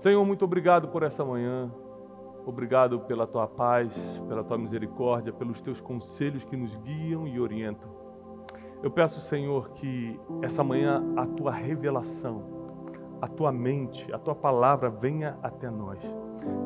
[0.00, 1.70] Senhor, muito obrigado por essa manhã.
[2.46, 3.92] Obrigado pela tua paz,
[4.26, 7.90] pela tua misericórdia, pelos teus conselhos que nos guiam e orientam.
[8.82, 12.42] Eu peço, Senhor, que essa manhã a tua revelação,
[13.20, 16.00] a tua mente, a tua palavra venha até nós.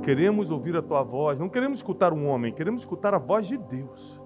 [0.05, 3.59] Queremos ouvir a tua voz, não queremos escutar um homem, queremos escutar a voz de
[3.59, 4.23] Deus.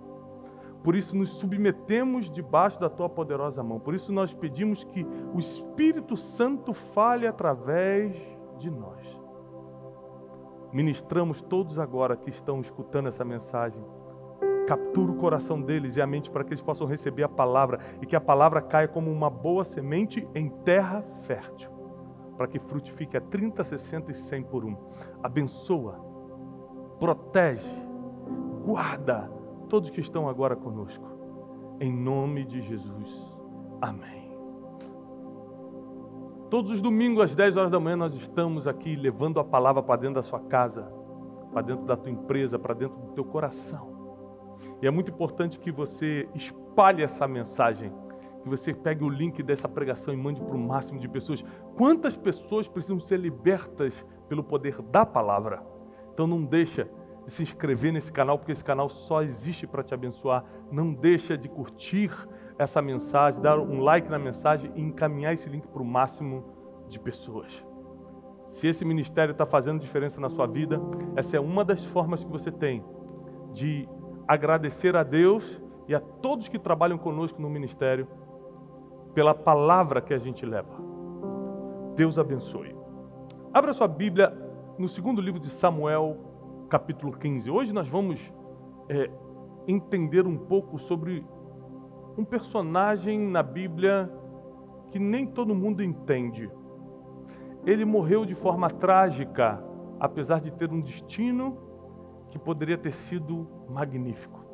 [0.84, 3.80] Por isso nos submetemos debaixo da tua poderosa mão.
[3.80, 9.06] Por isso nós pedimos que o Espírito Santo fale através de nós.
[10.72, 13.82] Ministramos todos agora que estão escutando essa mensagem.
[14.66, 18.06] Captura o coração deles e a mente para que eles possam receber a palavra e
[18.06, 21.70] que a palavra caia como uma boa semente em terra fértil,
[22.36, 24.76] para que frutifique a 30, 60 e 100 por um.
[25.22, 25.98] Abençoa,
[27.00, 27.72] protege,
[28.62, 29.30] guarda
[29.70, 31.06] todos que estão agora conosco.
[31.80, 33.38] Em nome de Jesus.
[33.80, 34.27] Amém.
[36.50, 40.00] Todos os domingos às 10 horas da manhã nós estamos aqui levando a palavra para
[40.00, 40.90] dentro da sua casa,
[41.52, 44.56] para dentro da tua empresa, para dentro do teu coração.
[44.80, 47.92] E é muito importante que você espalhe essa mensagem,
[48.42, 51.44] que você pegue o link dessa pregação e mande para o máximo de pessoas.
[51.76, 55.62] Quantas pessoas precisam ser libertas pelo poder da palavra?
[56.14, 56.88] Então não deixa
[57.26, 60.42] de se inscrever nesse canal, porque esse canal só existe para te abençoar.
[60.72, 62.10] Não deixa de curtir
[62.58, 66.44] essa mensagem, dar um like na mensagem e encaminhar esse link para o máximo
[66.88, 67.64] de pessoas.
[68.48, 70.80] Se esse ministério está fazendo diferença na sua vida,
[71.14, 72.84] essa é uma das formas que você tem
[73.52, 73.88] de
[74.26, 78.08] agradecer a Deus e a todos que trabalham conosco no ministério
[79.14, 80.74] pela palavra que a gente leva.
[81.94, 82.76] Deus abençoe.
[83.52, 84.36] Abra sua Bíblia
[84.78, 86.16] no segundo livro de Samuel,
[86.68, 87.50] capítulo 15.
[87.50, 88.20] Hoje nós vamos
[88.88, 89.10] é,
[89.66, 91.24] entender um pouco sobre
[92.18, 94.12] um personagem na Bíblia
[94.90, 96.50] que nem todo mundo entende.
[97.64, 99.62] Ele morreu de forma trágica,
[100.00, 101.56] apesar de ter um destino
[102.28, 104.44] que poderia ter sido magnífico.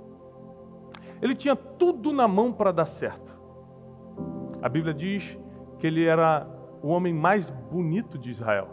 [1.22, 3.32] Ele tinha tudo na mão para dar certo.
[4.60, 5.38] A Bíblia diz
[5.78, 6.46] que ele era
[6.82, 8.68] o homem mais bonito de Israel.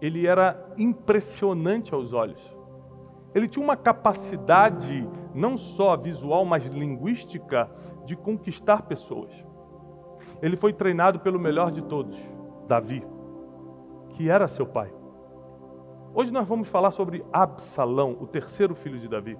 [0.00, 2.40] Ele era impressionante aos olhos.
[3.34, 7.70] Ele tinha uma capacidade, não só visual, mas linguística,
[8.04, 9.30] de conquistar pessoas.
[10.42, 12.18] Ele foi treinado pelo melhor de todos,
[12.66, 13.06] Davi,
[14.10, 14.92] que era seu pai.
[16.12, 19.38] Hoje nós vamos falar sobre Absalão, o terceiro filho de Davi.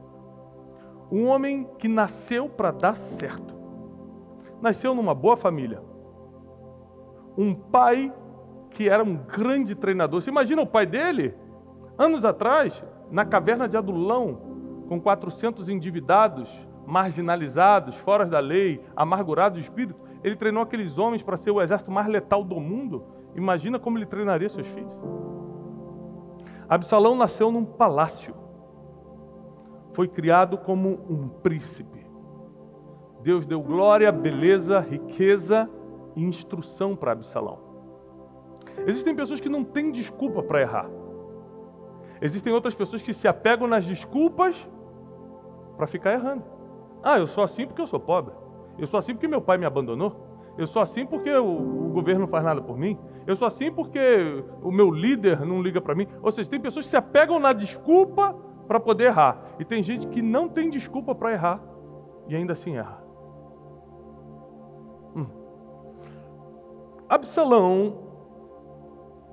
[1.11, 3.55] Um homem que nasceu para dar certo.
[4.61, 5.83] Nasceu numa boa família.
[7.37, 8.13] Um pai
[8.71, 10.21] que era um grande treinador.
[10.21, 11.35] Você imagina o pai dele?
[11.97, 14.48] Anos atrás, na caverna de Adulão,
[14.89, 16.49] com 400 endividados,
[16.87, 21.91] marginalizados, fora da lei, amargurados de espírito, ele treinou aqueles homens para ser o exército
[21.91, 23.05] mais letal do mundo.
[23.35, 24.91] Imagina como ele treinaria seus filhos.
[26.69, 28.35] Absalão nasceu num palácio.
[29.93, 32.07] Foi criado como um príncipe.
[33.23, 35.69] Deus deu glória, beleza, riqueza
[36.17, 37.59] e instrução para Absalão.
[38.87, 40.89] Existem pessoas que não têm desculpa para errar.
[42.21, 44.57] Existem outras pessoas que se apegam nas desculpas
[45.79, 46.45] para ficar errando.
[47.03, 48.35] Ah, eu sou assim porque eu sou pobre.
[48.77, 50.27] Eu sou assim porque meu pai me abandonou.
[50.59, 52.99] Eu sou assim porque o, o governo não faz nada por mim.
[53.27, 56.07] Eu sou assim porque o meu líder não liga para mim.
[56.21, 58.35] Ou seja, tem pessoas que se apegam na desculpa
[58.67, 59.41] para poder errar.
[59.59, 61.63] E tem gente que não tem desculpa para errar
[62.29, 63.03] e ainda assim erra.
[65.17, 65.27] Hum.
[67.09, 68.09] Absalão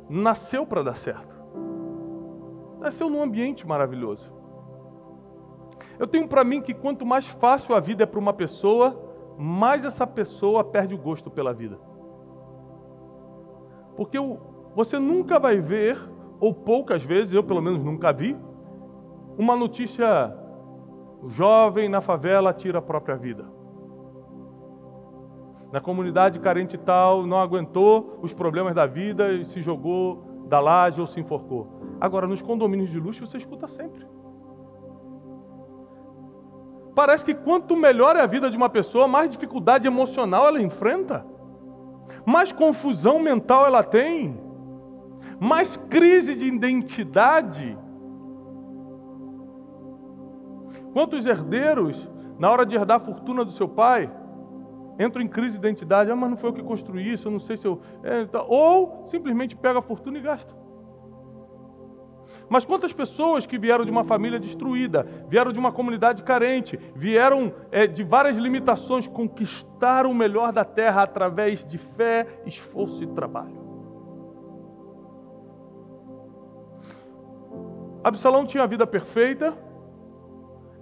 [0.07, 1.35] nasceu para dar certo
[2.85, 4.31] nasceu num ambiente maravilhoso.
[5.97, 8.99] Eu tenho para mim que quanto mais fácil a vida é para uma pessoa,
[9.37, 11.79] mais essa pessoa perde o gosto pela vida.
[13.95, 14.17] Porque
[14.75, 15.97] você nunca vai ver,
[16.39, 18.35] ou poucas vezes, eu pelo menos nunca vi,
[19.37, 20.35] uma notícia:
[21.27, 23.45] jovem na favela tira a própria vida.
[25.71, 31.01] Na comunidade carente tal, não aguentou os problemas da vida e se jogou da laje
[31.01, 31.67] ou se enforcou.
[31.99, 34.05] Agora, nos condomínios de luxo, você escuta sempre.
[36.95, 41.25] Parece que quanto melhor é a vida de uma pessoa, mais dificuldade emocional ela enfrenta,
[42.25, 44.39] mais confusão mental ela tem,
[45.37, 47.77] mais crise de identidade.
[50.93, 52.09] Quantos herdeiros,
[52.39, 54.09] na hora de herdar a fortuna do seu pai,
[54.97, 56.09] entram em crise de identidade?
[56.09, 57.81] Ah, mas não foi eu que construí isso, eu não sei se eu.
[58.01, 58.41] É, tá.
[58.43, 60.64] Ou simplesmente pega a fortuna e gasta.
[62.49, 67.53] Mas quantas pessoas que vieram de uma família destruída, vieram de uma comunidade carente, vieram
[67.71, 73.65] é, de várias limitações, conquistaram o melhor da terra através de fé, esforço e trabalho.
[78.03, 79.57] Absalão tinha a vida perfeita,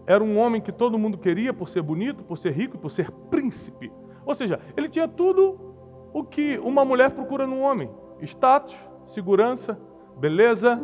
[0.06, 2.92] era um homem que todo mundo queria por ser bonito, por ser rico e por
[2.92, 3.92] ser príncipe.
[4.26, 5.74] Ou seja, ele tinha tudo
[6.14, 7.90] o que uma mulher procura num homem:
[8.22, 8.76] status,
[9.08, 9.80] segurança,
[10.18, 10.82] beleza,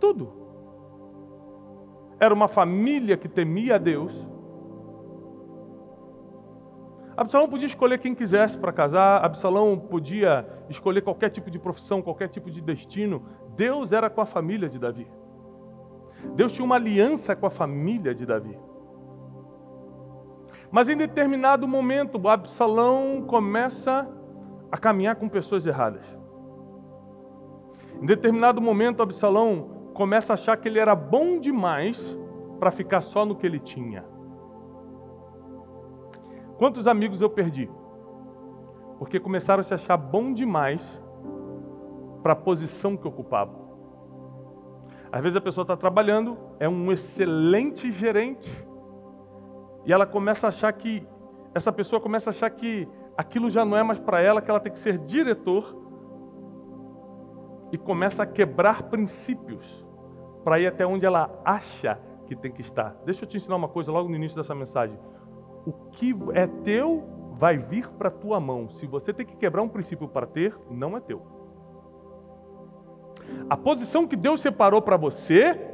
[0.00, 0.32] tudo.
[2.20, 4.12] Era uma família que temia a Deus.
[7.16, 12.28] Absalão podia escolher quem quisesse para casar, Absalão podia escolher qualquer tipo de profissão, qualquer
[12.28, 13.24] tipo de destino.
[13.56, 15.08] Deus era com a família de Davi.
[16.34, 18.58] Deus tinha uma aliança com a família de Davi.
[20.70, 24.08] Mas em determinado momento, Absalão começa
[24.70, 26.04] a caminhar com pessoas erradas.
[28.00, 32.16] Em determinado momento, Absalão começa a achar que ele era bom demais
[32.60, 34.04] para ficar só no que ele tinha.
[36.56, 37.68] Quantos amigos eu perdi?
[38.96, 41.02] Porque começaram a se achar bom demais
[42.22, 43.56] para a posição que ocupavam.
[45.10, 48.48] Às vezes a pessoa está trabalhando, é um excelente gerente,
[49.84, 51.04] e ela começa a achar que,
[51.52, 52.86] essa pessoa começa a achar que
[53.16, 55.76] aquilo já não é mais para ela, que ela tem que ser diretor,
[57.72, 59.87] e começa a quebrar princípios
[60.48, 62.96] para ir até onde ela acha que tem que estar.
[63.04, 64.98] Deixa eu te ensinar uma coisa logo no início dessa mensagem.
[65.66, 68.70] O que é teu vai vir para tua mão.
[68.70, 71.20] Se você tem que quebrar um princípio para ter, não é teu.
[73.50, 75.70] A posição que Deus separou para você,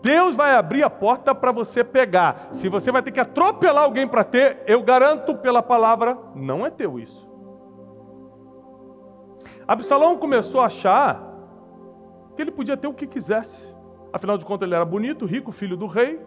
[0.00, 2.50] Deus vai abrir a porta para você pegar.
[2.52, 6.70] Se você vai ter que atropelar alguém para ter, eu garanto pela palavra, não é
[6.70, 7.28] teu isso.
[9.66, 11.20] Absalão começou a achar
[12.36, 13.71] que ele podia ter o que quisesse.
[14.12, 16.20] Afinal de contas, ele era bonito, rico, filho do rei.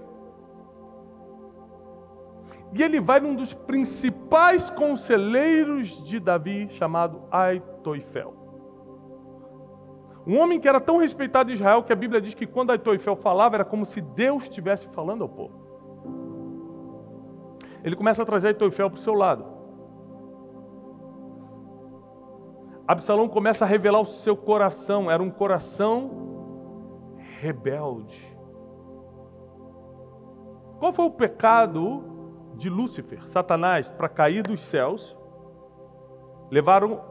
[2.74, 8.34] E ele vai num dos principais conselheiros de Davi, chamado Aitoifel.
[10.28, 13.16] Um homem que era tão respeitado em Israel que a Bíblia diz que quando Aitoifel
[13.16, 15.64] falava era como se Deus estivesse falando ao povo.
[17.84, 19.46] Ele começa a trazer Aitoifel para o seu lado.
[22.88, 26.35] Absalão começa a revelar o seu coração, era um coração
[27.40, 28.36] rebelde.
[30.80, 32.04] Qual foi o pecado
[32.56, 35.18] de Lúcifer, Satanás, para cair dos céus?
[36.52, 37.02] Levaram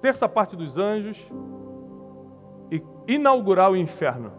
[0.00, 1.30] terça parte dos anjos,
[2.70, 4.32] e inaugurar o inferno.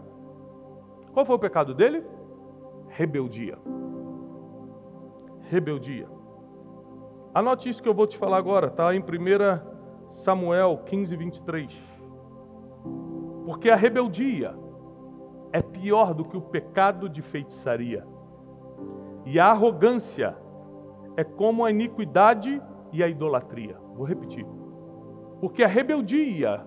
[1.14, 2.04] Qual foi o pecado dele?
[2.88, 3.58] Rebeldia.
[5.42, 6.08] Rebeldia.
[7.34, 11.84] Anote isso que eu vou te falar agora, está em 1 Samuel 15, 23.
[13.46, 14.56] Porque a rebeldia
[15.54, 18.06] é pior do que o pecado de feitiçaria.
[19.26, 20.36] E a arrogância
[21.16, 22.62] é como a iniquidade
[22.92, 23.78] e a idolatria.
[23.96, 24.46] Vou repetir.
[25.40, 26.66] Porque a rebeldia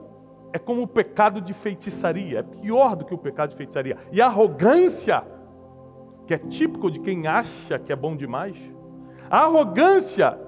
[0.53, 3.97] é como o pecado de feitiçaria, é pior do que o pecado de feitiçaria.
[4.13, 5.25] E a arrogância,
[6.27, 8.57] que é típico de quem acha que é bom demais,
[9.29, 10.39] a arrogância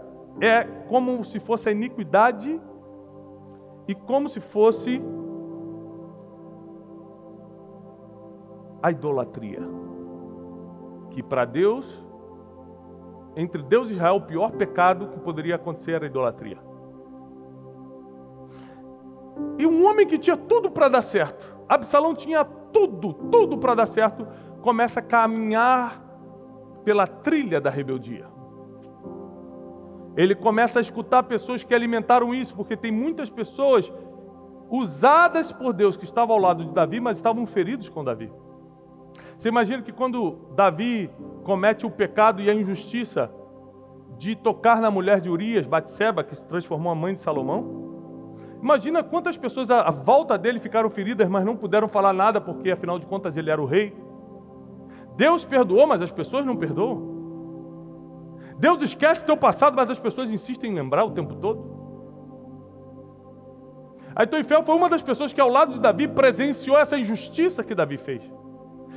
[0.40, 2.60] é como se fosse a iniquidade
[3.88, 5.02] e como se fosse
[8.86, 9.60] a idolatria.
[11.10, 12.06] Que para Deus,
[13.34, 16.58] entre Deus e Israel, o pior pecado que poderia acontecer era a idolatria.
[19.58, 23.86] E um homem que tinha tudo para dar certo, Absalão tinha tudo, tudo para dar
[23.86, 24.24] certo,
[24.62, 26.00] começa a caminhar
[26.84, 28.28] pela trilha da rebeldia.
[30.16, 33.92] Ele começa a escutar pessoas que alimentaram isso, porque tem muitas pessoas
[34.70, 38.32] usadas por Deus que estavam ao lado de Davi, mas estavam feridos com Davi.
[39.38, 41.10] Você imagina que quando Davi
[41.44, 43.30] comete o pecado e a injustiça
[44.18, 47.84] de tocar na mulher de Urias, Batseba, que se transformou a mãe de Salomão?
[48.62, 52.98] Imagina quantas pessoas à volta dele ficaram feridas, mas não puderam falar nada, porque afinal
[52.98, 53.94] de contas ele era o rei.
[55.16, 57.14] Deus perdoou, mas as pessoas não perdoam.
[58.58, 61.76] Deus esquece teu passado, mas as pessoas insistem em lembrar o tempo todo.
[64.14, 67.98] Aitoifel foi uma das pessoas que ao lado de Davi presenciou essa injustiça que Davi
[67.98, 68.22] fez.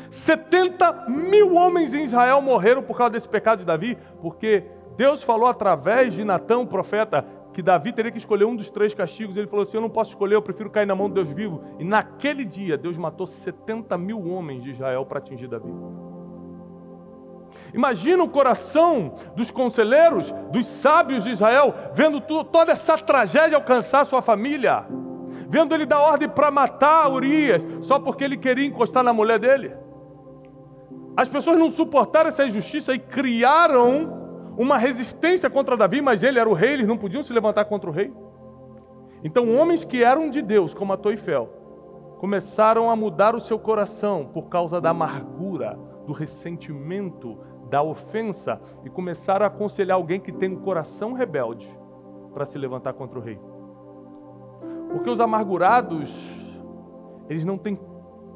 [0.10, 4.66] 70 mil homens em Israel morreram por causa desse pecado de Davi, porque
[4.98, 9.38] Deus falou através de Natão, profeta, que Davi teria que escolher um dos três castigos.
[9.38, 11.64] Ele falou assim: Eu não posso escolher, eu prefiro cair na mão de Deus vivo.
[11.80, 15.70] E naquele dia, Deus matou 70 mil homens de Israel para atingir Davi.
[17.74, 24.22] Imagina o coração dos conselheiros, dos sábios de Israel, vendo toda essa tragédia alcançar sua
[24.22, 24.86] família,
[25.48, 29.74] vendo ele dar ordem para matar Urias, só porque ele queria encostar na mulher dele.
[31.20, 36.48] As pessoas não suportaram essa injustiça e criaram uma resistência contra Davi, mas ele era
[36.48, 38.14] o rei, eles não podiam se levantar contra o rei.
[39.22, 41.50] Então, homens que eram de Deus, como a Toifel,
[42.20, 47.38] começaram a mudar o seu coração por causa da amargura, do ressentimento,
[47.70, 51.68] da ofensa e começaram a aconselhar alguém que tem um coração rebelde
[52.34, 53.38] para se levantar contra o rei.
[54.90, 56.16] Porque os amargurados,
[57.28, 57.78] eles não têm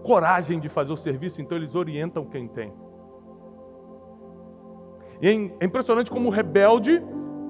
[0.03, 2.74] coragem de fazer o serviço, então eles orientam quem tem.
[5.22, 7.01] E é, é impressionante como o rebelde,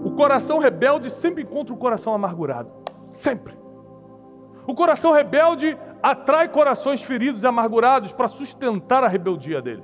[0.04, 2.72] o coração rebelde sempre encontra o coração amargurado.
[3.12, 3.58] Sempre.
[4.68, 9.84] O coração rebelde atrai corações feridos e amargurados para sustentar a rebeldia dele.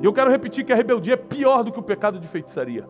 [0.00, 2.88] E eu quero repetir que a rebeldia é pior do que o pecado de feitiçaria.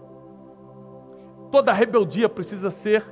[1.51, 3.05] Toda rebeldia precisa ser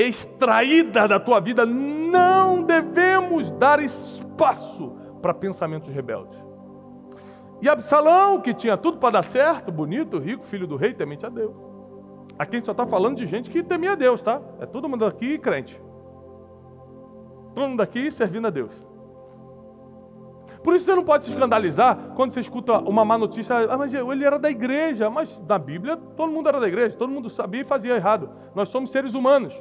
[0.00, 1.64] extraída da tua vida.
[1.66, 6.38] Não devemos dar espaço para pensamentos rebeldes.
[7.62, 11.28] E Absalão, que tinha tudo para dar certo, bonito, rico, filho do rei, temente a
[11.28, 11.54] Deus.
[12.38, 14.40] Aqui a gente só está falando de gente que temia a Deus, tá?
[14.58, 15.80] É todo mundo aqui crente.
[17.54, 18.72] Todo mundo aqui servindo a Deus.
[20.62, 23.54] Por isso você não pode se escandalizar quando você escuta uma má notícia.
[23.70, 25.10] Ah, mas ele era da igreja.
[25.10, 28.30] Mas na Bíblia todo mundo era da igreja, todo mundo sabia e fazia errado.
[28.54, 29.52] Nós somos seres humanos.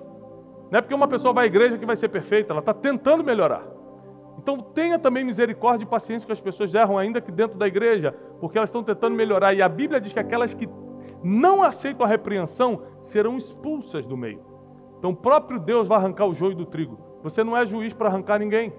[0.72, 3.24] Não é porque uma pessoa vai à igreja que vai ser perfeita, ela está tentando
[3.24, 3.64] melhorar.
[4.38, 8.16] Então tenha também misericórdia e paciência com as pessoas erram ainda que dentro da igreja,
[8.40, 9.54] porque elas estão tentando melhorar.
[9.54, 10.70] E a Bíblia diz que aquelas que
[11.22, 14.42] não aceitam a repreensão serão expulsas do meio.
[14.98, 17.00] Então o próprio Deus vai arrancar o joio do trigo.
[17.24, 18.74] Você não é juiz para arrancar ninguém.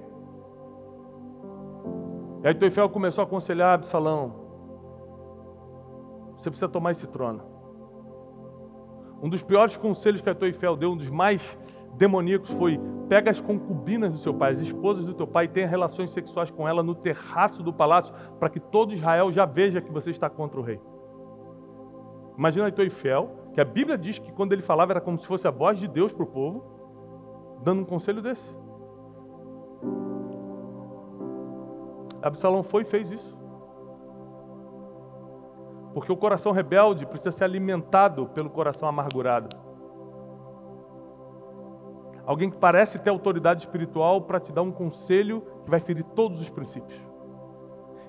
[2.42, 4.34] E aí Toifel começou a aconselhar Absalão:
[6.38, 7.42] Você precisa tomar esse trono.
[9.22, 11.58] Um dos piores conselhos que Toifel deu, um dos mais
[11.94, 15.66] demoníacos, foi: pega as concubinas do seu pai, as esposas do teu pai, e tenha
[15.66, 19.92] relações sexuais com ela no terraço do palácio, para que todo Israel já veja que
[19.92, 20.80] você está contra o rei.
[22.36, 25.50] Imagina Toifel, que a Bíblia diz que quando ele falava era como se fosse a
[25.50, 26.64] voz de Deus para o povo,
[27.62, 28.56] dando um conselho desse.
[32.22, 33.38] Absalão foi e fez isso.
[35.92, 39.54] Porque o coração rebelde precisa ser alimentado pelo coração amargurado.
[42.26, 46.40] Alguém que parece ter autoridade espiritual para te dar um conselho que vai ferir todos
[46.40, 47.00] os princípios.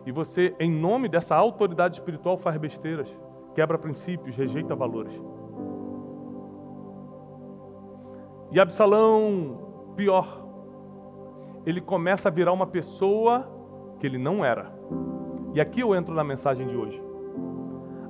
[0.06, 3.08] E você, em nome dessa autoridade espiritual, faz besteiras,
[3.54, 5.14] quebra princípios, rejeita valores.
[8.52, 10.46] E Absalão, pior,
[11.66, 13.50] ele começa a virar uma pessoa
[14.00, 14.74] que ele não era.
[15.54, 17.02] E aqui eu entro na mensagem de hoje.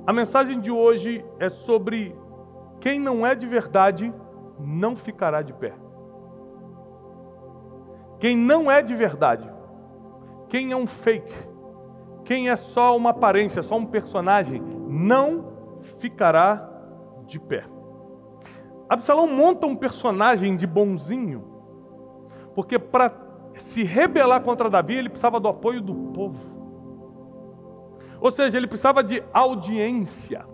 [0.06, 2.16] A mensagem de hoje é sobre
[2.80, 4.12] quem não é de verdade
[4.58, 5.74] não ficará de pé.
[8.22, 9.50] Quem não é de verdade,
[10.48, 11.34] quem é um fake,
[12.24, 16.70] quem é só uma aparência, só um personagem, não ficará
[17.26, 17.64] de pé.
[18.88, 21.42] Absalão monta um personagem de bonzinho,
[22.54, 23.12] porque para
[23.56, 26.38] se rebelar contra Davi, ele precisava do apoio do povo.
[28.20, 30.46] Ou seja, ele precisava de audiência.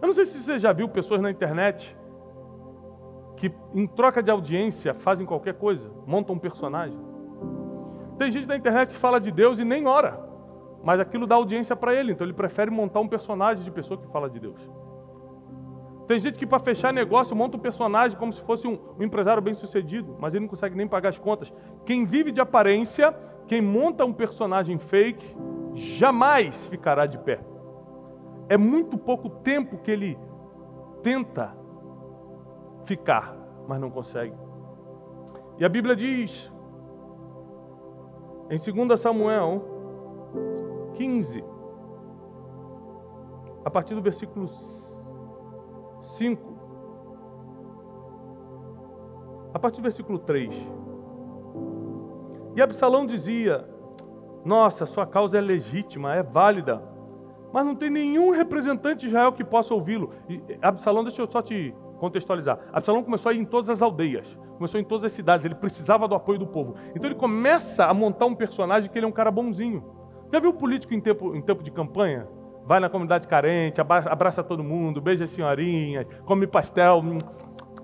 [0.00, 1.94] Eu não sei se você já viu pessoas na internet
[3.38, 6.98] que, em troca de audiência, fazem qualquer coisa, montam um personagem.
[8.18, 10.20] Tem gente na internet que fala de Deus e nem ora,
[10.82, 14.10] mas aquilo dá audiência para ele, então ele prefere montar um personagem de pessoa que
[14.10, 14.60] fala de Deus.
[16.08, 19.42] Tem gente que para fechar negócio monta um personagem como se fosse um, um, empresário
[19.42, 21.52] bem sucedido, mas ele não consegue nem pagar as contas.
[21.84, 23.14] Quem vive de aparência,
[23.46, 25.36] quem monta um personagem fake,
[25.74, 27.40] jamais ficará de pé.
[28.48, 30.18] É muito pouco tempo que ele
[31.02, 31.57] tenta
[32.88, 33.36] ficar,
[33.68, 34.34] mas não consegue.
[35.58, 36.50] E a Bíblia diz,
[38.50, 39.62] em 2 Samuel
[40.94, 41.44] 15,
[43.64, 44.48] a partir do versículo
[46.02, 46.58] 5.
[49.52, 50.50] A partir do versículo 3.
[52.56, 53.68] E Absalão dizia:
[54.44, 56.82] Nossa, sua causa é legítima, é válida,
[57.52, 60.10] mas não tem nenhum representante de Israel que possa ouvi-lo.
[60.28, 62.58] E Absalão, deixa eu só te contextualizar.
[62.72, 66.08] Absalão começou a ir em todas as aldeias, começou em todas as cidades, ele precisava
[66.08, 66.74] do apoio do povo.
[66.94, 69.84] Então ele começa a montar um personagem que ele é um cara bonzinho.
[70.32, 72.28] Já viu político em tempo, em tempo de campanha?
[72.68, 76.98] vai na comunidade carente, abraça todo mundo, beija as senhorinhas, come pastel.
[77.02, 77.16] Hum.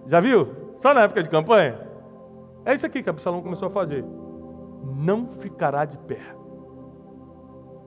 [0.07, 0.47] Já viu?
[0.77, 1.81] Só na época de campanha?
[2.67, 4.05] É isso aqui que Absalão começou a fazer.
[4.99, 6.21] Não ficará de pé.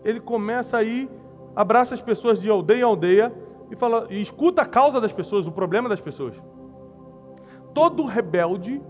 [0.04, 1.08] Ele começa aí,
[1.56, 3.32] abraça as pessoas de aldeia em aldeia
[3.70, 6.36] e fala, e escuta a causa das pessoas, o problema das pessoas.
[7.74, 8.82] Todo rebelde,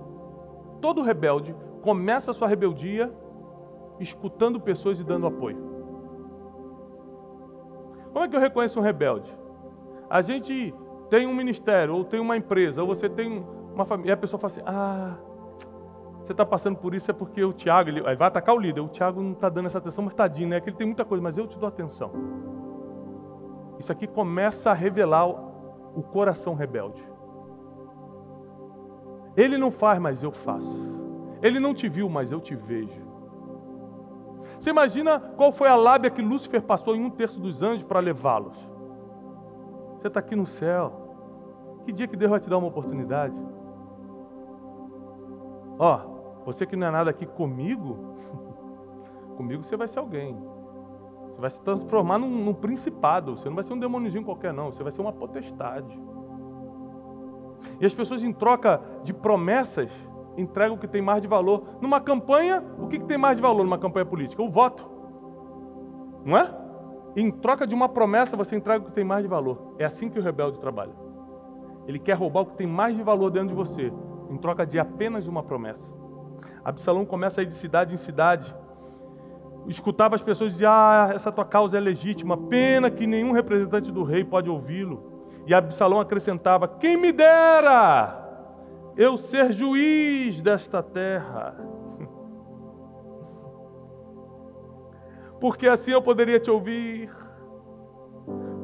[0.82, 3.12] todo rebelde começa a sua rebeldia
[4.00, 5.58] escutando pessoas e dando apoio.
[8.14, 9.32] Como é que eu reconheço um rebelde?
[10.10, 10.74] A gente
[11.10, 14.40] tem um ministério, ou tem uma empresa, ou você tem uma família, e a pessoa
[14.40, 15.18] fala assim: ah,
[16.24, 18.82] você está passando por isso é porque o Tiago, ele vai atacar o líder.
[18.82, 20.60] O Tiago não está dando essa atenção, mas tadinho, né?
[20.60, 22.12] Que ele tem muita coisa, mas eu te dou atenção.
[23.80, 27.04] Isso aqui começa a revelar o coração rebelde.
[29.36, 30.98] Ele não faz, mas eu faço.
[31.42, 33.06] Ele não te viu, mas eu te vejo.
[34.60, 38.00] Você imagina qual foi a lábia que Lúcifer passou em um terço dos anjos para
[38.00, 38.58] levá-los?
[39.98, 41.08] Você está aqui no céu.
[41.86, 43.36] Que dia que Deus vai te dar uma oportunidade?
[45.80, 46.00] Ó,
[46.46, 48.16] você que não é nada aqui comigo,
[49.38, 50.36] comigo você vai ser alguém.
[51.38, 53.38] Você vai se transformar num, num principado.
[53.38, 54.72] Você não vai ser um demôniozinho qualquer, não.
[54.72, 55.96] Você vai ser uma potestade.
[57.80, 59.92] E as pessoas, em troca de promessas,
[60.36, 61.78] entregam o que tem mais de valor.
[61.80, 64.42] Numa campanha, o que, que tem mais de valor numa campanha política?
[64.42, 64.90] O voto.
[66.26, 66.52] Não é?
[67.16, 69.76] Em troca de uma promessa, você entrega o que tem mais de valor.
[69.78, 70.94] É assim que o rebelde trabalha.
[71.88, 73.94] Ele quer roubar o que tem mais de valor dentro de você,
[74.30, 75.88] em troca de apenas uma promessa.
[76.66, 78.54] Absalão começa a ir de cidade em cidade.
[79.68, 84.04] Escutava as pessoas dizer: Ah, essa tua causa é legítima, pena que nenhum representante do
[84.04, 85.12] rei pode ouvi-lo.
[85.46, 88.26] E Absalão acrescentava: Quem me dera
[88.96, 91.56] eu ser juiz desta terra.
[95.40, 97.12] Porque assim eu poderia te ouvir.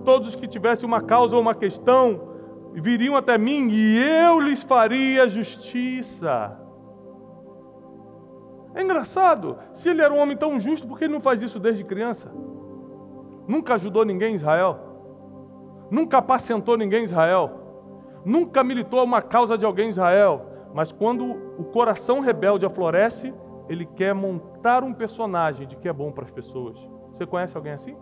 [0.03, 2.33] Todos que tivessem uma causa ou uma questão
[2.74, 6.57] viriam até mim e eu lhes faria justiça.
[8.75, 11.60] É engraçado, se ele era um homem tão justo, por que ele não faz isso
[11.60, 12.32] desde criança?
[13.48, 14.80] Nunca ajudou ninguém em Israel,
[15.92, 17.51] nunca apacentou ninguém em Israel,
[18.25, 21.25] nunca militou uma causa de alguém em Israel, mas quando
[21.58, 23.34] o coração rebelde aflorece,
[23.70, 26.77] ele quer montar um personagem de que é bom para as pessoas.
[27.12, 27.96] Você conhece alguém assim?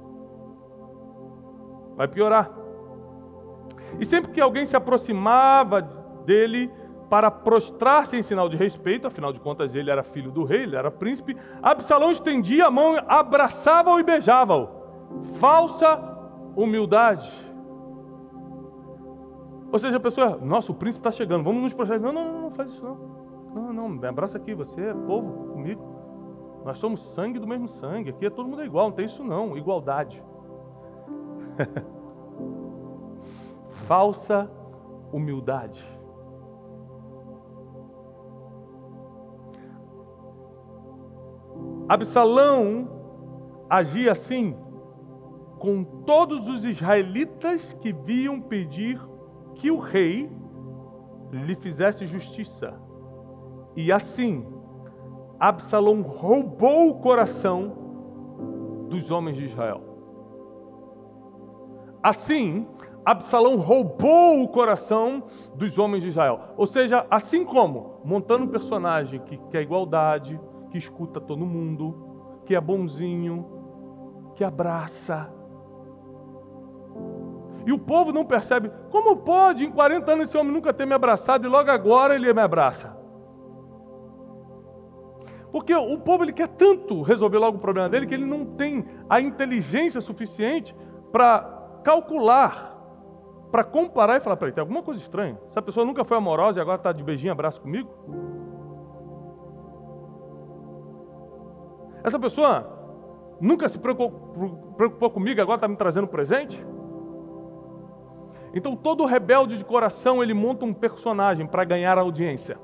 [1.97, 2.49] Vai piorar.
[3.99, 5.81] E sempre que alguém se aproximava
[6.25, 6.71] dele
[7.11, 10.77] para prostrar-se em sinal de respeito, afinal de contas ele era filho do rei, ele
[10.77, 14.69] era príncipe, Absalão estendia a mão, abraçava-o e beijava-o.
[15.35, 16.01] Falsa
[16.55, 17.29] humildade.
[19.69, 21.99] Ou seja, a pessoa, nossa, o príncipe está chegando, vamos nos proteger.
[21.99, 22.97] Não, não, não, não faz isso não.
[23.53, 25.83] Não, não, me abraça aqui, você é povo comigo.
[26.63, 28.11] Nós somos sangue do mesmo sangue.
[28.11, 29.57] Aqui é todo mundo igual, não tem isso não.
[29.57, 30.23] Igualdade.
[33.67, 34.49] Falsa
[35.11, 35.90] humildade.
[41.91, 42.87] Absalão
[43.69, 44.55] agia assim
[45.59, 48.97] com todos os israelitas que viam pedir
[49.55, 50.31] que o rei
[51.33, 52.73] lhe fizesse justiça.
[53.75, 54.47] E assim,
[55.37, 57.75] Absalão roubou o coração
[58.87, 59.81] dos homens de Israel.
[62.01, 62.65] Assim,
[63.03, 65.25] Absalão roubou o coração
[65.55, 66.39] dos homens de Israel.
[66.55, 70.39] Ou seja, assim como montando um personagem que quer igualdade,
[70.71, 73.45] que escuta todo mundo, que é bonzinho,
[74.35, 75.31] que abraça,
[77.65, 78.71] e o povo não percebe.
[78.89, 82.33] Como pode, em 40 anos, esse homem nunca ter me abraçado e logo agora ele
[82.33, 82.97] me abraça?
[85.51, 88.85] Porque o povo ele quer tanto resolver logo o problema dele que ele não tem
[89.09, 90.75] a inteligência suficiente
[91.11, 92.77] para calcular,
[93.51, 95.37] para comparar e falar: peraí, tem alguma coisa estranha.
[95.49, 98.40] Essa pessoa nunca foi amorosa e agora está de beijinho, abraço comigo?
[102.03, 102.79] Essa pessoa
[103.39, 106.63] nunca se preocupou, preocupou comigo agora está me trazendo presente?
[108.53, 112.57] Então todo rebelde de coração ele monta um personagem para ganhar audiência.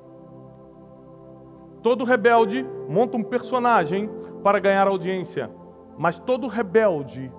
[1.82, 4.10] Todo rebelde monta um personagem
[4.44, 5.50] para ganhar audiência,
[5.98, 7.32] mas todo rebelde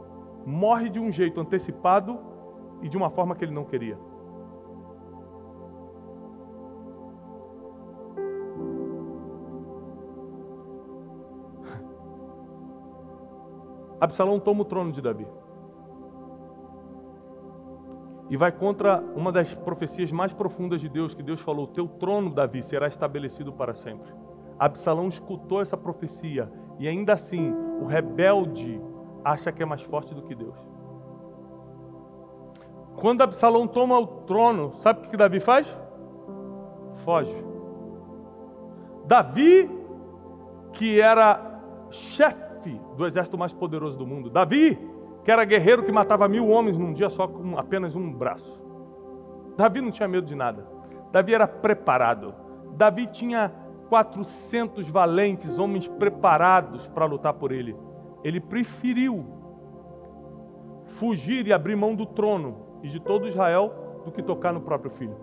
[0.46, 2.18] morre de um jeito antecipado
[2.80, 3.98] e de uma forma que ele não queria.
[14.00, 15.26] Absalão toma o trono de Davi
[18.30, 22.30] e vai contra uma das profecias mais profundas de Deus, que Deus falou: Teu trono,
[22.30, 24.12] Davi, será estabelecido para sempre.
[24.58, 28.80] Absalão escutou essa profecia e ainda assim o rebelde
[29.24, 30.56] acha que é mais forte do que Deus.
[32.96, 35.66] Quando Absalão toma o trono, sabe o que Davi faz?
[37.04, 37.44] Foge.
[39.06, 39.70] Davi,
[40.72, 42.47] que era chefe
[42.96, 44.78] do exército mais poderoso do mundo, Davi,
[45.24, 48.62] que era guerreiro que matava mil homens num dia só com apenas um braço.
[49.56, 50.66] Davi não tinha medo de nada.
[51.12, 52.34] Davi era preparado.
[52.76, 53.52] Davi tinha
[53.88, 57.76] 400 valentes, homens preparados para lutar por ele.
[58.22, 59.26] Ele preferiu
[60.84, 64.90] fugir e abrir mão do trono e de todo Israel do que tocar no próprio
[64.90, 65.16] filho.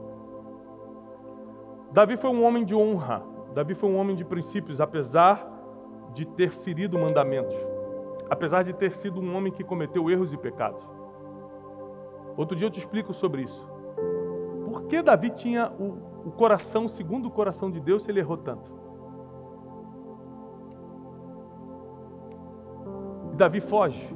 [1.91, 3.23] Davi foi um homem de honra.
[3.53, 5.54] Davi foi um homem de princípios, apesar
[6.15, 7.55] de ter ferido mandamentos,
[8.29, 10.81] apesar de ter sido um homem que cometeu erros e pecados.
[12.37, 13.69] Outro dia eu te explico sobre isso.
[14.65, 18.37] Por que Davi tinha o, o coração segundo o coração de Deus se ele errou
[18.37, 18.71] tanto?
[23.33, 24.15] E Davi foge.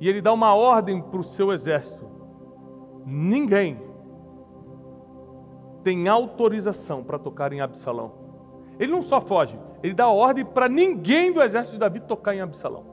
[0.00, 2.06] E ele dá uma ordem para o seu exército:
[3.04, 3.80] ninguém
[5.82, 8.25] tem autorização para tocar em Absalão.
[8.78, 12.40] Ele não só foge, ele dá ordem para ninguém do exército de Davi tocar em
[12.40, 12.84] Absalão.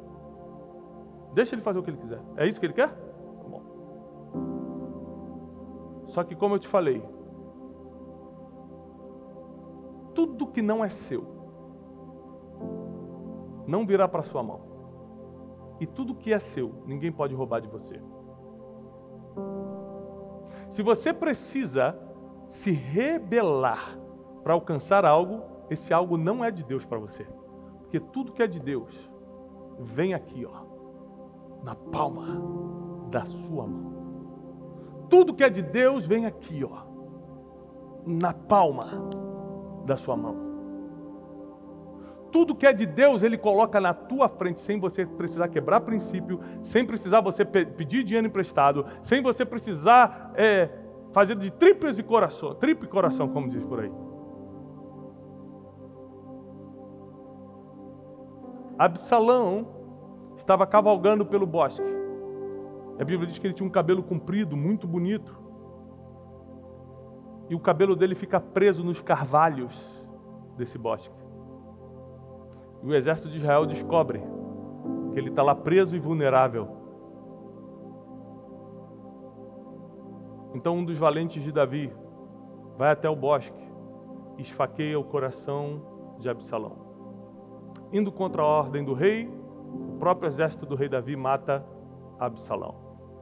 [1.34, 2.22] Deixa ele fazer o que ele quiser.
[2.38, 2.90] É isso que ele quer?
[3.50, 3.62] Bom.
[6.08, 7.04] Só que, como eu te falei,
[10.14, 11.34] tudo que não é seu
[13.66, 14.62] não virá para sua mão.
[15.80, 18.00] E tudo que é seu, ninguém pode roubar de você.
[20.70, 21.98] Se você precisa
[22.50, 23.98] se rebelar
[24.44, 27.26] para alcançar algo, esse algo não é de Deus para você.
[27.82, 28.94] Porque tudo que é de Deus
[29.80, 30.66] vem aqui, ó,
[31.64, 33.94] na palma da sua mão.
[35.10, 36.84] Tudo que é de Deus vem aqui, ó,
[38.06, 39.10] na palma
[39.86, 40.54] da sua mão
[42.34, 46.40] tudo que é de Deus, Ele coloca na tua frente, sem você precisar quebrar princípio,
[46.64, 50.68] sem precisar você pedir dinheiro emprestado, sem você precisar é,
[51.12, 53.92] fazer de triples e coração, triple coração, como diz por aí.
[58.78, 59.68] Absalão
[60.38, 61.84] estava cavalgando pelo bosque.
[63.00, 65.38] A Bíblia diz que ele tinha um cabelo comprido, muito bonito.
[67.50, 69.74] E o cabelo dele fica preso nos carvalhos
[70.58, 71.14] desse bosque.
[72.82, 74.22] E o exército de Israel descobre
[75.12, 76.68] que ele está lá preso e vulnerável.
[80.54, 81.94] Então um dos valentes de Davi
[82.78, 83.64] vai até o bosque
[84.38, 86.93] e esfaqueia o coração de Absalão.
[87.94, 91.66] Indo contra a ordem do rei, o próprio exército do rei Davi mata
[92.20, 92.76] Absalão.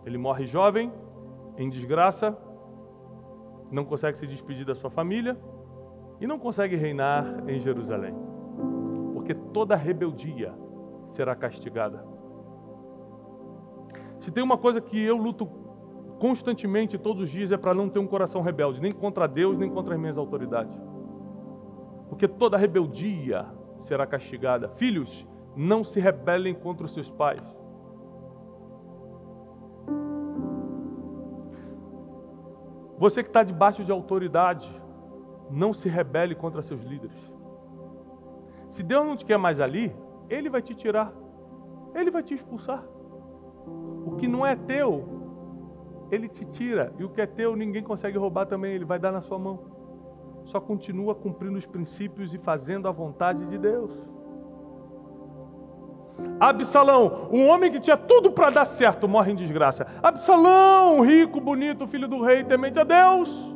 [0.05, 0.91] Ele morre jovem,
[1.57, 2.35] em desgraça,
[3.71, 5.37] não consegue se despedir da sua família
[6.19, 8.31] e não consegue reinar em Jerusalém
[9.21, 10.51] porque toda rebeldia
[11.05, 12.03] será castigada.
[14.19, 15.47] Se tem uma coisa que eu luto
[16.19, 19.69] constantemente, todos os dias, é para não ter um coração rebelde, nem contra Deus, nem
[19.69, 20.75] contra as minhas autoridades.
[22.09, 23.45] Porque toda rebeldia
[23.81, 24.69] será castigada.
[24.69, 27.41] Filhos, não se rebelem contra os seus pais.
[32.97, 34.69] Você que está debaixo de autoridade,
[35.49, 37.33] não se rebele contra seus líderes.
[38.69, 39.93] Se Deus não te quer mais ali,
[40.29, 41.11] Ele vai te tirar,
[41.95, 42.83] Ele vai te expulsar.
[44.05, 45.03] O que não é teu,
[46.11, 49.11] Ele te tira, e o que é teu, ninguém consegue roubar também, Ele vai dar
[49.11, 49.80] na sua mão.
[50.51, 53.89] Só continua cumprindo os princípios e fazendo a vontade de Deus.
[56.37, 59.87] Absalão, um homem que tinha tudo para dar certo, morre em desgraça.
[60.03, 63.55] Absalão, rico, bonito, filho do rei, temente a Deus,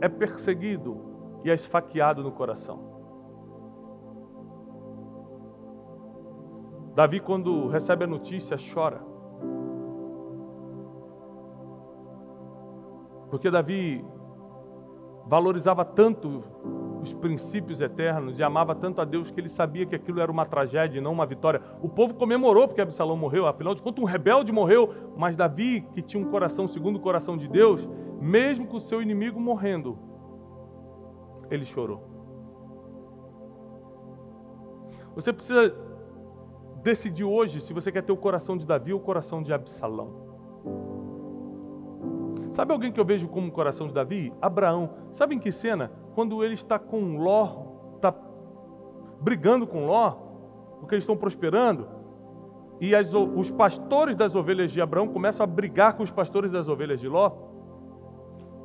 [0.00, 0.98] é perseguido
[1.44, 2.94] e é esfaqueado no coração.
[6.94, 9.02] Davi, quando recebe a notícia, chora.
[13.28, 14.02] Porque Davi
[15.26, 16.42] valorizava tanto
[17.02, 20.46] os princípios eternos e amava tanto a Deus que ele sabia que aquilo era uma
[20.46, 21.60] tragédia e não uma vitória.
[21.82, 26.00] O povo comemorou porque Absalão morreu, afinal de contas, um rebelde morreu, mas Davi, que
[26.00, 27.88] tinha um coração segundo o coração de Deus,
[28.20, 29.98] mesmo com o seu inimigo morrendo,
[31.50, 32.02] ele chorou.
[35.14, 35.76] Você precisa
[36.82, 40.23] decidir hoje se você quer ter o coração de Davi ou o coração de Absalão.
[42.54, 44.32] Sabe alguém que eu vejo como o coração de Davi?
[44.40, 44.90] Abraão.
[45.12, 45.90] Sabe em que cena?
[46.14, 47.64] Quando ele está com Ló,
[47.96, 48.14] está
[49.20, 50.12] brigando com Ló,
[50.78, 51.88] porque eles estão prosperando,
[52.80, 56.68] e as, os pastores das ovelhas de Abraão começam a brigar com os pastores das
[56.68, 57.32] ovelhas de Ló.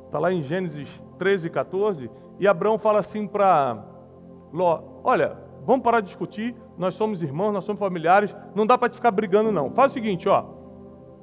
[0.06, 3.84] Está lá em Gênesis 13, 14, e Abraão fala assim para
[4.52, 8.88] Ló: Olha, vamos parar de discutir, nós somos irmãos, nós somos familiares, não dá para
[8.88, 9.72] te ficar brigando não.
[9.72, 10.44] Faz o seguinte, ó,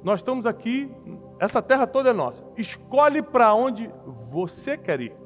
[0.04, 0.90] nós estamos aqui,
[1.38, 2.44] essa terra toda é nossa.
[2.56, 5.16] Escolhe para onde você quer ir.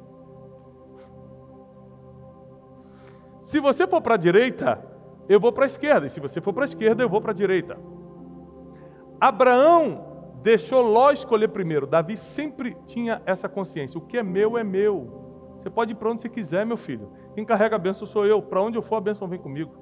[3.41, 4.83] Se você for para a direita,
[5.29, 6.07] eu vou para a esquerda.
[6.07, 7.79] E se você for para a esquerda, eu vou para a direita.
[9.21, 11.87] Abraão deixou Ló escolher primeiro.
[11.87, 13.99] Davi sempre tinha essa consciência.
[13.99, 15.55] O que é meu é meu.
[15.59, 17.11] Você pode ir para onde você quiser, meu filho.
[17.35, 18.43] Quem carrega a bênção sou eu.
[18.43, 19.73] Para onde eu for, a bênção vem comigo.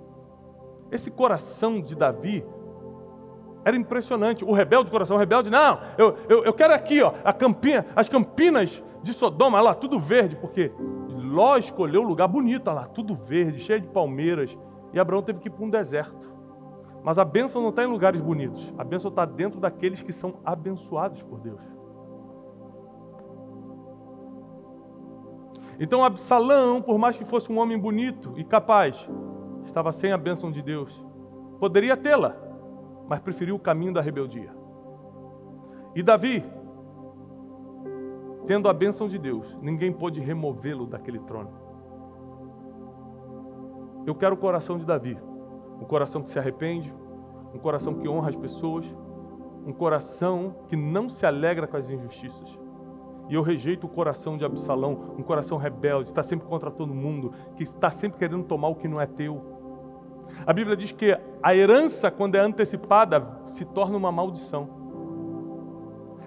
[0.93, 2.45] Esse coração de Davi
[3.65, 4.45] era impressionante.
[4.45, 8.09] O rebelde, o coração rebelde, não, eu, eu, eu quero aqui, ó, a campina, as
[8.09, 10.73] campinas de Sodoma, lá tudo verde, porque
[11.09, 14.57] Ló escolheu um lugar bonito, lá tudo verde, cheio de palmeiras,
[14.93, 16.31] e Abraão teve que ir para um deserto.
[17.03, 20.35] Mas a bênção não está em lugares bonitos, a bênção está dentro daqueles que são
[20.45, 21.61] abençoados por Deus.
[25.79, 29.09] Então Absalão, por mais que fosse um homem bonito e capaz,
[29.65, 30.93] estava sem a bênção de Deus.
[31.59, 32.37] Poderia tê-la,
[33.11, 34.55] mas preferiu o caminho da rebeldia.
[35.97, 36.45] E Davi,
[38.47, 41.51] tendo a bênção de Deus, ninguém pôde removê-lo daquele trono.
[44.07, 45.19] Eu quero o coração de Davi,
[45.81, 46.95] um coração que se arrepende,
[47.53, 48.87] um coração que honra as pessoas,
[49.67, 52.57] um coração que não se alegra com as injustiças.
[53.29, 57.33] E eu rejeito o coração de Absalão, um coração rebelde, está sempre contra todo mundo,
[57.57, 59.60] que está sempre querendo tomar o que não é teu.
[60.47, 64.69] A Bíblia diz que a herança, quando é antecipada, se torna uma maldição.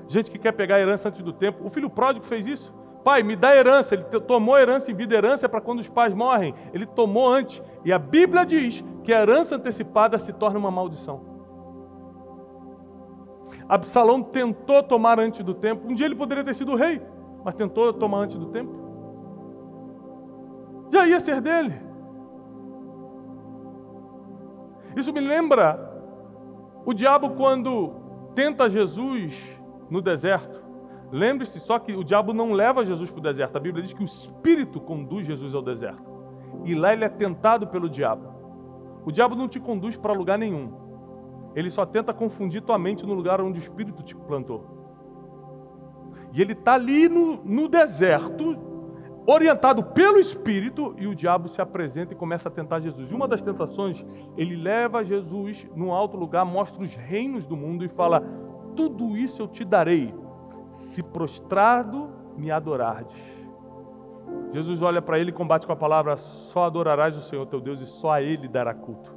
[0.07, 1.65] Gente que quer pegar a herança antes do tempo.
[1.65, 2.73] O filho pródigo fez isso.
[3.03, 3.95] Pai, me dá herança.
[3.95, 5.15] Ele tomou herança em vida.
[5.15, 6.53] Herança é para quando os pais morrem.
[6.73, 7.61] Ele tomou antes.
[7.83, 11.33] E a Bíblia diz que a herança antecipada se torna uma maldição.
[13.67, 15.87] Absalão tentou tomar antes do tempo.
[15.87, 17.01] Um dia ele poderia ter sido rei,
[17.43, 18.71] mas tentou tomar antes do tempo.
[20.91, 21.92] Já ia ser dele.
[24.95, 25.91] Isso me lembra
[26.85, 27.93] o diabo quando
[28.35, 29.35] tenta Jesus
[29.89, 30.63] no deserto.
[31.11, 33.55] Lembre-se só que o diabo não leva Jesus para o deserto.
[33.55, 36.03] A Bíblia diz que o Espírito conduz Jesus ao deserto.
[36.65, 38.33] E lá ele é tentado pelo diabo.
[39.05, 40.71] O diabo não te conduz para lugar nenhum.
[41.55, 44.65] Ele só tenta confundir tua mente no lugar onde o Espírito te plantou.
[46.33, 48.55] E ele está ali no, no deserto,
[49.25, 53.11] orientado pelo Espírito, e o diabo se apresenta e começa a tentar Jesus.
[53.11, 54.05] E uma das tentações,
[54.37, 58.23] ele leva Jesus num alto lugar, mostra os reinos do mundo e fala:
[58.75, 60.13] Tudo isso eu te darei,
[60.71, 63.33] se prostrado me adorardes.
[64.51, 67.81] Jesus olha para ele e combate com a palavra: Só adorarás o Senhor teu Deus
[67.81, 69.13] e só a Ele dará culto.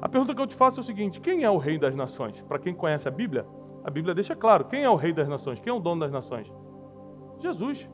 [0.00, 2.40] A pergunta que eu te faço é o seguinte: quem é o rei das nações?
[2.42, 3.46] Para quem conhece a Bíblia,
[3.84, 5.60] a Bíblia deixa claro: quem é o rei das nações?
[5.60, 6.52] Quem é o dono das nações?
[7.40, 7.88] Jesus.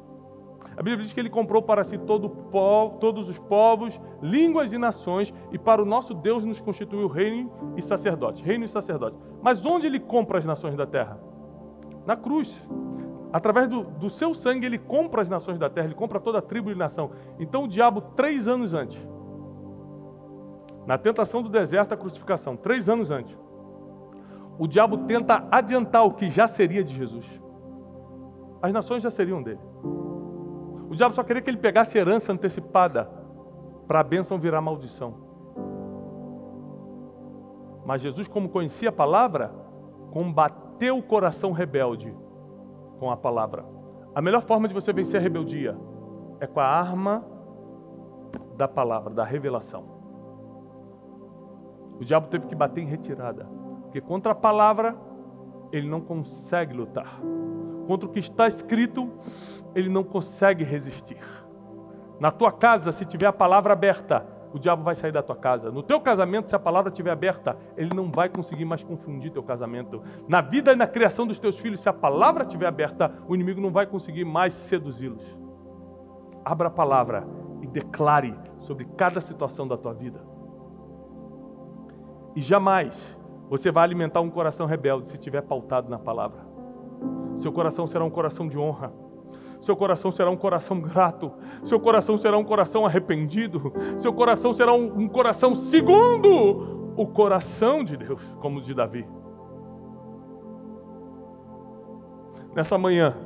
[0.76, 4.78] A Bíblia diz que ele comprou para si todo povo, todos os povos, línguas e
[4.78, 8.42] nações, e para o nosso Deus nos constituiu reino e sacerdote.
[8.42, 9.16] Reino e sacerdote.
[9.42, 11.20] Mas onde ele compra as nações da terra?
[12.06, 12.66] Na cruz.
[13.32, 16.42] Através do, do seu sangue, ele compra as nações da terra, ele compra toda a
[16.42, 17.10] tribo e nação.
[17.38, 19.00] Então o diabo, três anos antes,
[20.86, 23.36] na tentação do deserto, a crucificação, três anos antes,
[24.58, 27.41] o diabo tenta adiantar o que já seria de Jesus.
[28.62, 29.60] As nações já seriam dele.
[30.88, 33.10] O diabo só queria que ele pegasse herança antecipada
[33.88, 35.14] para a bênção virar maldição.
[37.84, 39.52] Mas Jesus, como conhecia a palavra,
[40.12, 42.14] combateu o coração rebelde
[42.98, 43.64] com a palavra.
[44.14, 45.76] A melhor forma de você vencer a rebeldia
[46.38, 47.24] é com a arma
[48.56, 49.84] da palavra, da revelação.
[51.98, 53.46] O diabo teve que bater em retirada.
[53.84, 54.96] Porque contra a palavra,
[55.72, 57.20] ele não consegue lutar.
[57.86, 59.10] Contra o que está escrito,
[59.74, 61.18] ele não consegue resistir.
[62.20, 65.70] Na tua casa, se tiver a palavra aberta, o diabo vai sair da tua casa.
[65.70, 69.42] No teu casamento, se a palavra estiver aberta, ele não vai conseguir mais confundir teu
[69.42, 70.02] casamento.
[70.28, 73.60] Na vida e na criação dos teus filhos, se a palavra estiver aberta, o inimigo
[73.60, 75.24] não vai conseguir mais seduzi-los.
[76.44, 77.26] Abra a palavra
[77.62, 80.20] e declare sobre cada situação da tua vida.
[82.36, 83.02] E jamais
[83.48, 86.51] você vai alimentar um coração rebelde se estiver pautado na palavra.
[87.38, 88.92] Seu coração será um coração de honra.
[89.60, 91.32] Seu coração será um coração grato.
[91.64, 93.72] Seu coração será um coração arrependido.
[93.98, 99.06] Seu coração será um, um coração segundo o coração de Deus, como o de Davi.
[102.54, 103.16] Nessa manhã,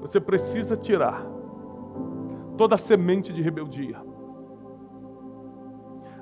[0.00, 1.26] você precisa tirar
[2.56, 4.06] toda a semente de rebeldia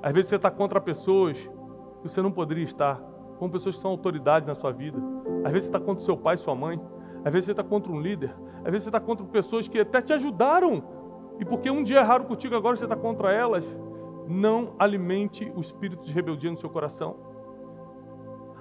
[0.05, 3.01] às vezes você está contra pessoas que você não poderia estar,
[3.39, 4.99] com pessoas que são autoridade na sua vida.
[5.45, 6.81] Às vezes você está contra seu pai, sua mãe.
[7.23, 8.35] Às vezes você está contra um líder.
[8.63, 10.83] Às vezes você está contra pessoas que até te ajudaram.
[11.39, 13.63] E porque um dia erraram contigo, agora você está contra elas.
[14.27, 17.15] Não alimente o espírito de rebeldia no seu coração.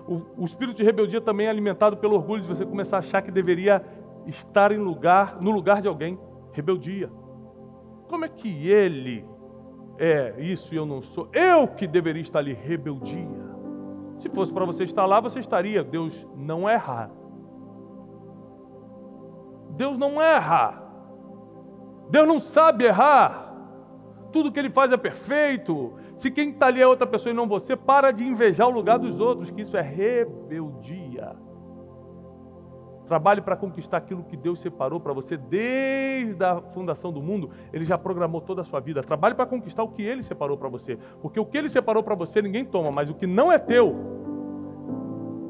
[0.07, 3.23] O, o, espírito de rebeldia também é alimentado pelo orgulho de você começar a achar
[3.23, 3.83] que deveria
[4.27, 6.19] estar em lugar, no lugar de alguém.
[6.53, 7.11] Rebeldia.
[8.09, 9.25] Como é que ele
[9.99, 11.31] é isso e eu não sou.
[11.33, 13.44] Eu que deveria estar ali, rebeldia.
[14.25, 15.85] Se fosse para você estar lá, você estaria.
[15.85, 17.11] Deus não erra.
[19.73, 20.83] Deus não erra.
[22.09, 23.55] Deus não sabe errar.
[24.33, 25.93] Tudo que ele faz é perfeito.
[26.17, 28.99] Se quem está ali é outra pessoa e não você, para de invejar o lugar
[28.99, 31.04] dos outros, que isso é rebeldia.
[33.07, 37.51] Trabalhe para conquistar aquilo que Deus separou para você desde a fundação do mundo.
[37.73, 39.03] Ele já programou toda a sua vida.
[39.03, 40.99] Trabalhe para conquistar o que Ele separou para você.
[41.21, 43.95] Porque o que Ele separou para você ninguém toma, mas o que não é teu,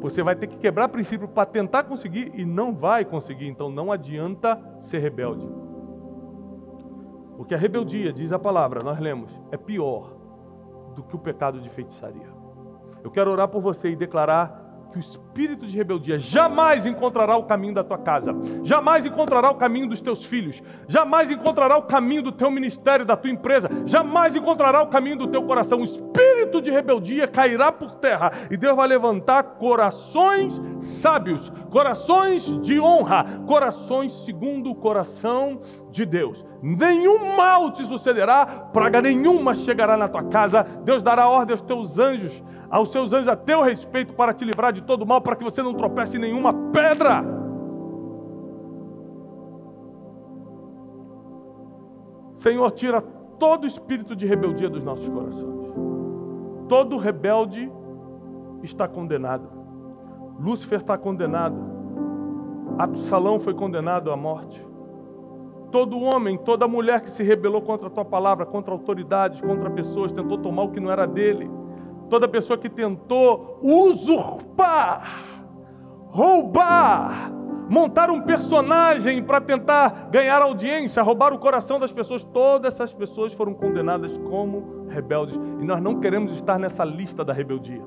[0.00, 3.46] você vai ter que quebrar princípio para tentar conseguir e não vai conseguir.
[3.46, 5.48] Então não adianta ser rebelde.
[7.36, 10.12] Porque a rebeldia, diz a palavra, nós lemos, é pior
[10.94, 12.28] do que o pecado de feitiçaria.
[13.02, 14.63] Eu quero orar por você e declarar
[14.94, 19.56] que o espírito de rebeldia jamais encontrará o caminho da tua casa, jamais encontrará o
[19.56, 24.36] caminho dos teus filhos, jamais encontrará o caminho do teu ministério, da tua empresa, jamais
[24.36, 25.80] encontrará o caminho do teu coração.
[25.80, 32.78] O espírito de rebeldia cairá por terra e Deus vai levantar corações sábios, corações de
[32.78, 35.58] honra, corações segundo o coração
[35.90, 36.44] de Deus.
[36.62, 40.62] Nenhum mal te sucederá, praga nenhuma chegará na tua casa.
[40.84, 42.32] Deus dará ordem aos teus anjos
[42.74, 45.62] aos seus anjos a teu respeito para te livrar de todo mal, para que você
[45.62, 47.24] não tropece em nenhuma pedra.
[52.34, 55.72] Senhor, tira todo espírito de rebeldia dos nossos corações.
[56.68, 57.70] Todo rebelde
[58.60, 59.48] está condenado.
[60.40, 61.56] Lúcifer está condenado.
[62.76, 64.66] Absalão foi condenado à morte.
[65.70, 70.10] Todo homem, toda mulher que se rebelou contra a tua palavra, contra autoridades, contra pessoas,
[70.10, 71.48] tentou tomar o que não era dele
[72.08, 75.20] toda pessoa que tentou usurpar,
[76.08, 77.32] roubar,
[77.68, 83.32] montar um personagem para tentar ganhar audiência, roubar o coração das pessoas, todas essas pessoas
[83.32, 85.36] foram condenadas como rebeldes.
[85.60, 87.82] E nós não queremos estar nessa lista da rebeldia.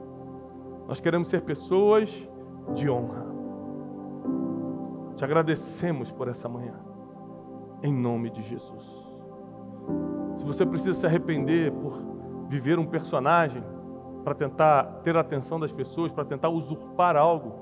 [0.88, 2.10] Nós queremos ser pessoas
[2.74, 3.26] de honra.
[5.16, 6.76] Te agradecemos por essa manhã,
[7.82, 8.86] em nome de Jesus.
[10.36, 12.00] Se você precisa se arrepender por
[12.48, 13.64] viver um personagem,
[14.28, 17.62] para tentar ter a atenção das pessoas, para tentar usurpar algo.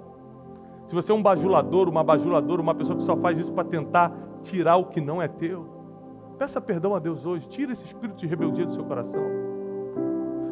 [0.88, 4.12] Se você é um bajulador, uma bajuladora, uma pessoa que só faz isso para tentar
[4.42, 5.68] tirar o que não é teu,
[6.40, 9.22] peça perdão a Deus hoje, tira esse espírito de rebeldia do seu coração.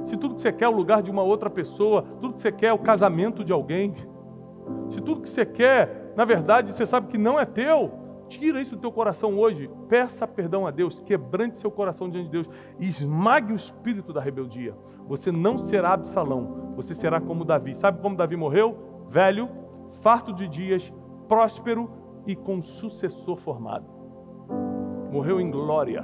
[0.03, 2.51] Se tudo que você quer é o lugar de uma outra pessoa, tudo que você
[2.51, 3.95] quer é o casamento de alguém,
[4.91, 7.91] se tudo que você quer, na verdade, você sabe que não é teu,
[8.39, 9.69] Tira isso do teu coração hoje.
[9.87, 10.99] Peça perdão a Deus.
[10.99, 12.49] Quebrante seu coração diante de Deus.
[12.79, 14.75] E esmague o espírito da rebeldia.
[15.07, 16.73] Você não será Absalão.
[16.75, 17.75] Você será como Davi.
[17.75, 19.05] Sabe como Davi morreu?
[19.07, 19.49] Velho,
[20.01, 20.91] farto de dias,
[21.27, 21.91] próspero
[22.25, 23.85] e com sucessor formado.
[25.11, 26.03] Morreu em glória.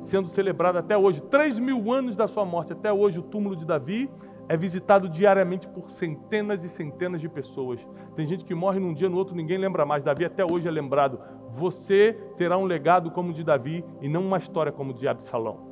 [0.00, 1.22] Sendo celebrado até hoje.
[1.22, 2.72] Três mil anos da sua morte.
[2.72, 4.10] Até hoje, o túmulo de Davi
[4.48, 7.86] é visitado diariamente por centenas e centenas de pessoas.
[8.14, 10.02] Tem gente que morre num dia, no outro ninguém lembra mais.
[10.02, 11.20] Davi até hoje é lembrado.
[11.50, 15.06] Você terá um legado como o de Davi e não uma história como o de
[15.06, 15.68] Absalão.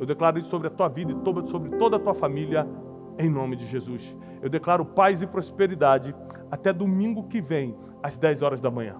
[0.00, 2.68] Eu declaro isso sobre a tua vida e sobre toda a tua família,
[3.18, 4.16] em nome de Jesus.
[4.40, 6.14] Eu declaro paz e prosperidade
[6.50, 8.96] até domingo que vem, às 10 horas da manhã.